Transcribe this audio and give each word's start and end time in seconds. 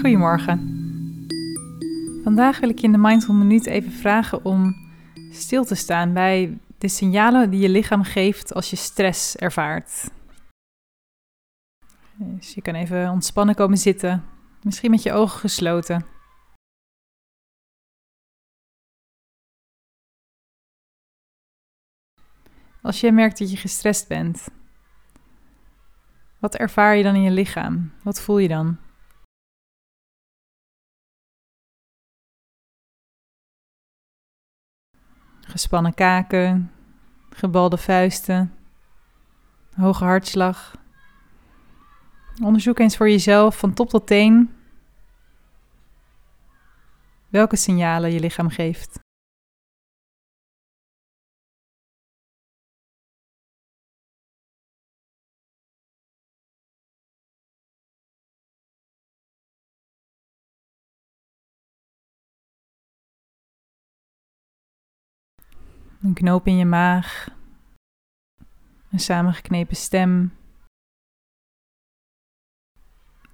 Goedemorgen. 0.00 0.58
Vandaag 2.24 2.60
wil 2.60 2.68
ik 2.68 2.78
je 2.78 2.86
in 2.86 2.92
de 2.92 2.98
Mindful 2.98 3.34
Minuut 3.34 3.66
even 3.66 3.92
vragen 3.92 4.44
om 4.44 4.74
stil 5.30 5.64
te 5.64 5.74
staan 5.74 6.12
bij 6.12 6.58
de 6.78 6.88
signalen 6.88 7.50
die 7.50 7.60
je 7.60 7.68
lichaam 7.68 8.02
geeft 8.02 8.54
als 8.54 8.70
je 8.70 8.76
stress 8.76 9.36
ervaart. 9.36 10.10
Dus 12.14 12.54
je 12.54 12.62
kan 12.62 12.74
even 12.74 13.10
ontspannen 13.10 13.54
komen 13.54 13.78
zitten, 13.78 14.24
misschien 14.62 14.90
met 14.90 15.02
je 15.02 15.12
ogen 15.12 15.40
gesloten. 15.40 16.06
Als 22.82 23.00
je 23.00 23.12
merkt 23.12 23.38
dat 23.38 23.50
je 23.50 23.56
gestrest 23.56 24.08
bent, 24.08 24.48
wat 26.38 26.56
ervaar 26.56 26.96
je 26.96 27.02
dan 27.02 27.14
in 27.14 27.22
je 27.22 27.30
lichaam? 27.30 27.92
Wat 28.02 28.20
voel 28.20 28.38
je 28.38 28.48
dan? 28.48 28.87
Gespannen 35.58 35.94
kaken, 35.94 36.72
gebalde 37.30 37.76
vuisten, 37.76 38.54
hoge 39.76 40.04
hartslag. 40.04 40.76
Onderzoek 42.42 42.78
eens 42.78 42.96
voor 42.96 43.08
jezelf 43.10 43.58
van 43.58 43.74
top 43.74 43.88
tot 43.88 44.06
teen 44.06 44.54
welke 47.28 47.56
signalen 47.56 48.12
je 48.12 48.20
lichaam 48.20 48.48
geeft. 48.48 48.98
Een 66.02 66.14
knoop 66.14 66.46
in 66.46 66.56
je 66.56 66.64
maag. 66.64 67.28
Een 68.90 69.00
samengeknepen 69.00 69.76
stem. 69.76 70.32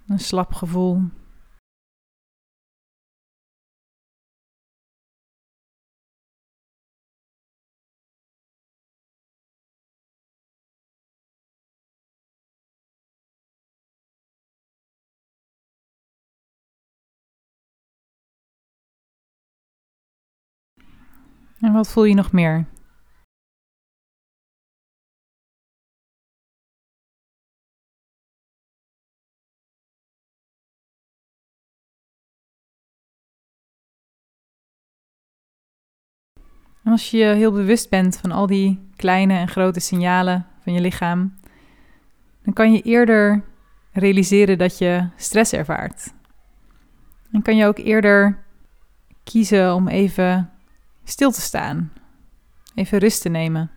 Een 0.07 0.19
slap 0.19 0.53
gevoel. 0.53 1.01
En 21.65 21.73
wat 21.73 21.91
voel 21.91 22.03
je 22.03 22.13
nog 22.13 22.31
meer? 22.31 22.65
Als 36.83 37.11
je 37.11 37.17
je 37.17 37.25
heel 37.25 37.51
bewust 37.51 37.89
bent 37.89 38.17
van 38.17 38.31
al 38.31 38.47
die 38.47 38.89
kleine 38.95 39.33
en 39.33 39.47
grote 39.47 39.79
signalen 39.79 40.47
van 40.59 40.73
je 40.73 40.81
lichaam, 40.81 41.33
dan 42.43 42.53
kan 42.53 42.73
je 42.73 42.81
eerder 42.81 43.43
realiseren 43.91 44.57
dat 44.57 44.77
je 44.77 45.09
stress 45.15 45.53
ervaart. 45.53 46.13
En 47.31 47.41
kan 47.41 47.55
je 47.55 47.65
ook 47.65 47.77
eerder 47.77 48.43
kiezen 49.23 49.73
om 49.73 49.87
even 49.87 50.54
stil 51.05 51.31
te 51.31 51.41
staan, 51.41 51.93
even 52.75 52.97
rust 52.97 53.21
te 53.21 53.29
nemen. 53.29 53.71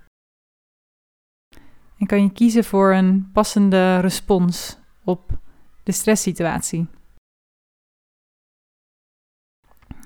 En 1.99 2.07
kan 2.07 2.23
je 2.23 2.33
kiezen 2.33 2.65
voor 2.65 2.93
een 2.93 3.31
passende 3.33 4.01
respons 4.01 4.79
op 5.05 5.39
de 5.83 5.93
stresssituatie. 5.93 6.89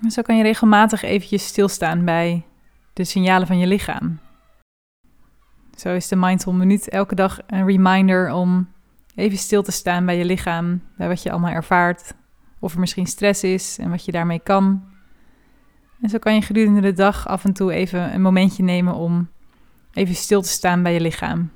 Zo 0.08 0.22
kan 0.22 0.36
je 0.36 0.42
regelmatig 0.42 1.02
eventjes 1.02 1.46
stilstaan 1.46 2.04
bij 2.04 2.46
de 2.92 3.04
signalen 3.04 3.46
van 3.46 3.58
je 3.58 3.66
lichaam. 3.66 4.18
Zo 5.76 5.94
is 5.94 6.08
de 6.08 6.16
Mindful 6.16 6.52
Minuut 6.52 6.88
elke 6.88 7.14
dag 7.14 7.40
een 7.46 7.66
reminder 7.66 8.32
om 8.32 8.72
even 9.14 9.38
stil 9.38 9.62
te 9.62 9.72
staan 9.72 10.06
bij 10.06 10.18
je 10.18 10.24
lichaam, 10.24 10.82
bij 10.96 11.08
wat 11.08 11.22
je 11.22 11.30
allemaal 11.30 11.52
ervaart, 11.52 12.14
of 12.58 12.74
er 12.74 12.80
misschien 12.80 13.06
stress 13.06 13.44
is 13.44 13.78
en 13.78 13.90
wat 13.90 14.04
je 14.04 14.12
daarmee 14.12 14.40
kan. 14.40 14.91
En 16.02 16.08
zo 16.08 16.18
kan 16.18 16.34
je 16.34 16.42
gedurende 16.42 16.80
de 16.80 16.92
dag 16.92 17.28
af 17.28 17.44
en 17.44 17.52
toe 17.52 17.72
even 17.72 18.14
een 18.14 18.22
momentje 18.22 18.62
nemen 18.62 18.94
om 18.94 19.28
even 19.92 20.14
stil 20.14 20.42
te 20.42 20.48
staan 20.48 20.82
bij 20.82 20.92
je 20.92 21.00
lichaam. 21.00 21.50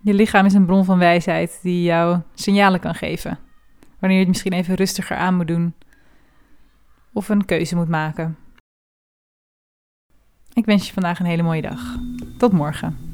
Je 0.00 0.14
lichaam 0.14 0.46
is 0.46 0.54
een 0.54 0.66
bron 0.66 0.84
van 0.84 0.98
wijsheid 0.98 1.58
die 1.62 1.82
jou 1.82 2.20
signalen 2.34 2.80
kan 2.80 2.94
geven. 2.94 3.38
Wanneer 3.98 4.18
je 4.18 4.24
het 4.24 4.28
misschien 4.28 4.52
even 4.52 4.74
rustiger 4.74 5.16
aan 5.16 5.34
moet 5.34 5.46
doen 5.46 5.74
of 7.12 7.28
een 7.28 7.44
keuze 7.44 7.76
moet 7.76 7.88
maken. 7.88 8.36
Ik 10.52 10.64
wens 10.64 10.86
je 10.86 10.92
vandaag 10.92 11.18
een 11.18 11.26
hele 11.26 11.42
mooie 11.42 11.62
dag. 11.62 11.96
Tot 12.38 12.52
morgen. 12.52 13.05